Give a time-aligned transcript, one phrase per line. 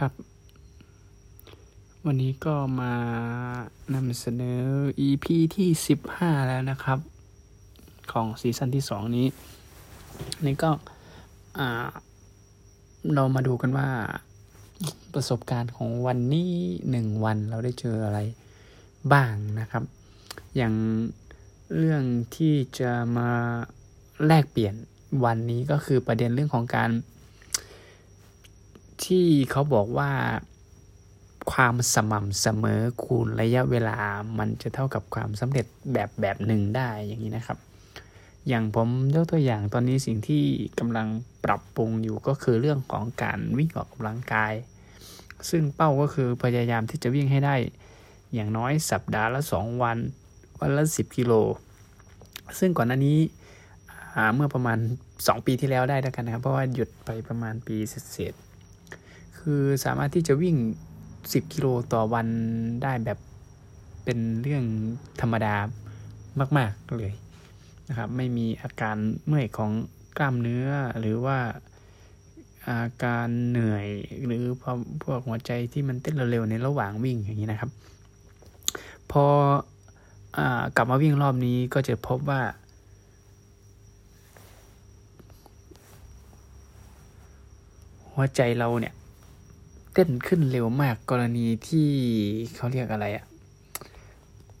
[0.00, 0.14] ครับ
[2.06, 2.94] วันนี้ก็มา
[3.94, 4.62] นำเสนอ
[5.06, 5.68] EP ที่
[6.08, 6.98] 15 แล้วนะครับ
[8.12, 9.26] ของซีซั่นที่ 2 นี้
[10.44, 10.70] นี่ก็
[13.14, 13.88] เรามาดูกันว่า
[15.14, 16.52] ประสบการณ์ของวันนี้
[16.90, 18.18] หนึ่งวันเราได้เจออะไร
[19.12, 19.84] บ้างนะครับ
[20.56, 20.74] อย่าง
[21.76, 22.02] เรื่อง
[22.36, 23.30] ที่จะมา
[24.26, 24.74] แลกเปลี่ยน
[25.24, 26.90] วันนี้ก็คือประเด็นเรื่องของการ
[29.04, 30.10] ที่เขาบอกว่า
[31.52, 33.98] ความสม่ำเสมอคูณระยะเวลา
[34.38, 37.58] มันจะเท่ากับความสำเร็จแบบแบบหนึ่งได้อย่างนี้นะครับ
[38.48, 40.42] อย่างผมยกตัวอย่างตอนนี้สิ่งที่
[40.78, 41.08] กำลัง
[41.44, 44.52] ปรับปรุงอยู่ก็คือเรื่องของการวิ่งออกกำลังกาย
[45.50, 47.56] ซึ่งเป้าก็คือพยายามที่จะวิ่งให้ได้
[48.34, 49.98] อย่างน้อยสัปดาห์ละ 2 วัน
[50.60, 51.32] วันละ 10 กิโล
[52.58, 53.18] ซึ่งก่อนหน้านี้
[54.34, 54.78] เมื่อประมาณ
[55.12, 57.76] 2 ปีที่แล้วได้แล้วกันนะครับ เพราะว่าหยุดไปประมาณปี
[58.12, 58.34] เศษ
[59.48, 60.56] คือสามารถที่จะวิ่ง
[61.04, 62.26] 10 กิโลต่อวัน
[62.82, 63.18] ได้แบบ
[64.04, 64.64] เป็นเรื่อง
[65.20, 65.54] ธรรมดา
[66.56, 67.12] มาก ๆ เลย
[67.88, 69.70] นะครับ ไม่มีอาการเมื่อยของ
[70.18, 70.66] กล้ามเนื้อ
[71.00, 71.38] หรือว่า
[72.68, 73.86] อาการเหนื่อย
[74.26, 74.42] หรือ
[75.02, 77.70] พวกหัวใจที่มันเต้นเร็วๆในระหว่างวิ่งอย่างนี้นะครับ
[79.10, 79.24] พอ
[80.76, 82.42] กลับมาวิ่งรอบนี้ก็จะพบว่า
[88.12, 88.94] หัวใจเราเนี่ย
[89.94, 91.88] เต้นขึ้นเร็วมากกรณีที่
[92.56, 93.24] เขาเรียกอะไรอะ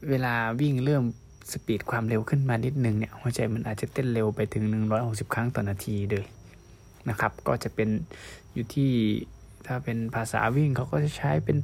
[0.08, 1.02] เวลาวิ่งเริ่ม
[1.52, 4.64] สปีดความเร็วขึ้นมานิดนึงเนี่ย หัวใจมันอาจจะเต้นเร็วไปถึง
[5.00, 6.24] 160 ครั้งต่อนาทีเลย
[7.08, 7.88] นะครับ ก็จะเป็น
[8.52, 8.90] อยู่ที่
[9.66, 11.56] ถ้าเป็นภาษาวิ่งเขาก็จะใช้เป็น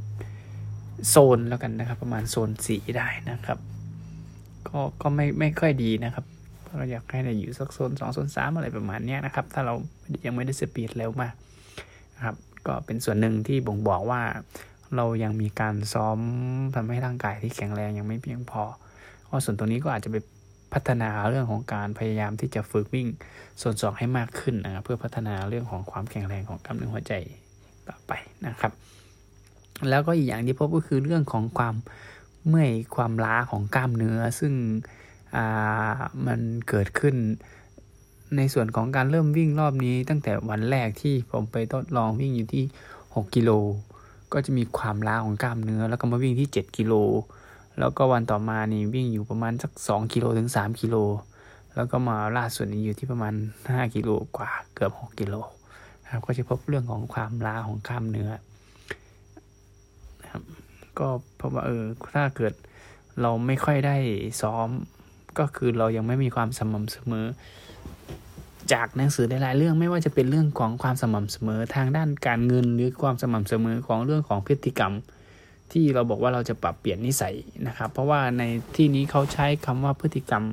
[1.08, 3.58] โซนแล้วกันนะครับ ประมาณโซนสีได้นะครับ
[4.68, 6.24] ก็ก็ไม่ไม่ค่อยดีนะครับ
[6.76, 9.74] เราอยากให้อยู่สักโซนสองโซนสามอะไรประมาณนี้นะครับ ถ้าเรา
[10.24, 11.34] ยังไม่ได้สปีดเร็วมาก
[12.24, 12.36] ครับ
[12.70, 14.22] ก็เป็นส่วนหนึ่งที่บ่งบอกว่า
[14.96, 16.18] เรายังมีการซ้อม
[16.74, 18.62] ทำให้ร่างกายที่แข็งแรงยังไม่เพียงพอ
[19.26, 20.16] เพราะส่วนตรงนี้ก็อาจจะไป
[20.72, 23.08] พัฒนาเรื่องของการพยายามที่จะฝึกวิ่ง
[23.60, 27.14] ส่วนสองให้มากขึ้นนะเพื่อพัฒนาเรื่องของความแข็งแรงของกล้ามเนื้อหัวใจ
[27.88, 28.12] ต่อไป
[28.46, 28.72] นะครับ
[29.88, 31.74] แล้วก็อีกอย่างที่พบก็คือเรื่องของความ
[32.48, 34.52] เมื่อยความล้าของกล้ามเนื้อ ซึ่ง
[36.26, 37.16] มันเกิดขึ้น
[38.36, 42.64] ในส่วนของการเริ่มวิ่งรอบนี้ ตั้งแต่วันแรกที่ผมไปทดลองวิ่งอยู่ที่
[42.98, 43.50] 6 กิโล
[44.32, 46.94] ก็จะมีความล้าของกล้ามเนื้อ แล้วก็มาวิ่งที่ 7 กิโล
[47.78, 50.96] แล้วก็วันต่อมานี่วิ่งอยู่ประมาณสัก 2 กิโลถึง 3 กิโล
[51.74, 55.34] แล้วก็มาล่าสุดนี้อยู่ที่ประมาณ 5 กิโลกว่าเกือบ 6 กิโล
[56.12, 58.30] ครับก็จะพบเรื่องของความล้าของกล้ามเนื้อ
[60.30, 60.42] ครับ
[60.98, 61.82] ก็เพราะว่าเออ
[62.14, 62.52] ถ้าเกิด
[63.20, 63.96] เราไม่ค่อยได้
[64.40, 64.68] ซ้อม
[65.38, 67.26] ก็คือเรายังไม่มีความสม่ำเสมอ
[68.72, 74.92] จากหนังสือหลายๆเรื่องไม่ว่าจะเป็นเรื่องของความสม่ำเสมอทางด้านการเงิน หรือความสม่ำเสมอของเรื่องของพฤติกรรม
[75.72, 77.34] ที่เราบอกว่าเราจะปรับเปลี่ยนนิสัย
[77.66, 78.42] นะครับ เพราะว่าใน
[78.76, 80.44] ที่นี้เขาใช้คำว่าพฤติกรรม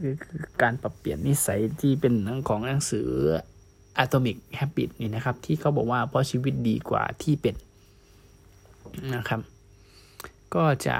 [0.00, 0.14] คือ
[0.62, 3.08] การปรับเปลี่ยนนิสัยที่เป็นเรื่องของหนังสือ
[4.04, 7.54] Atomic Habit นี่นะครับ ที่เขาบอกว่าเพราะชีวิตดีกว่าที่เป็น
[9.14, 9.40] นะครับ
[10.54, 10.98] ก็จะ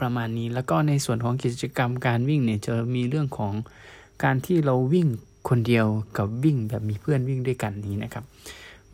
[0.00, 3.52] ประมาณนี้แล้วก็ในส่วนของกิจกรรมการวิ่งเนี่ยจะมีเรื่องของ
[4.22, 5.08] การที่เราวิ่ง
[5.48, 5.86] คนเดียว
[6.16, 8.24] กับวิ่งแบบมีเพื่อนวิ่งด้วยกันนี้นะครับ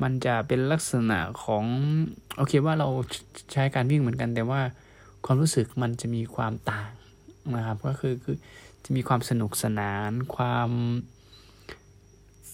[0.03, 1.65] มันจะเป็นลักษณะของ
[2.37, 2.89] โอเคว่าเรา
[3.53, 4.61] ใช้การวิ่งเหมือนกัน แต่ว่า
[5.25, 6.91] ความรู้สึกมันจะมีความต่าง
[7.57, 8.37] นะครับ ก็คือคือ
[8.85, 10.71] จะมีความสนุกสนาน ความ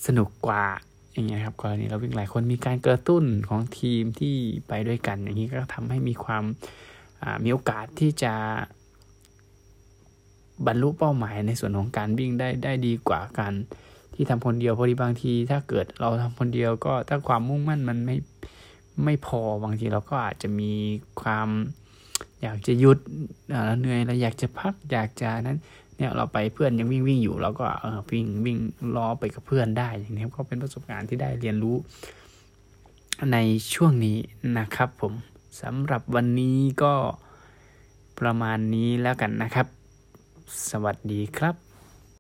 [0.07, 0.65] สนุกกว่า
[1.13, 4.35] อย่างเงี้ยครับกรณีเราวิ่งหลายคนมีการกระตุ้นของทีมที่
[4.69, 6.45] ไปด้วยกัน อย่างนี้ก็ทำให้มีความ
[7.45, 8.35] มีโอกาสที่จะ
[10.67, 13.53] บรรลุเป้าหมายในส่วนของการวิ่งได้ได้ดีกว่าการ
[14.15, 18.17] ที่ทำคนเดียวพอดีบางที ถ้าเกิดเราทำคนเดียวก็ถ้าความมุ่งมั่นมันไม่
[19.05, 20.73] ไม่พอบางทีเราก็อาจจะมี
[21.21, 21.49] ความ
[22.43, 22.99] อยากจะหยุด
[23.79, 25.59] เหนื่อยเราอยากจะพักอยากจะนั้น
[25.97, 28.59] เนี่ยเราไปเพื่อนยังวิ่งวิ่งอยู่เราก็เออวิ่งวิ่ง
[28.97, 31.77] รอไปกับเพื่อนได้อย่างนี้ก็เป็นประสบการณ์ที่ได้เรียนรู้
[33.33, 33.37] ใน
[33.75, 34.19] ช่วงนี้
[34.59, 35.13] นะครับผม
[35.63, 36.95] สำหรับวันนี้ก็
[38.21, 39.67] ประมาณนี้แล้วกันนะครับ
[40.69, 41.70] สวัสดีครับ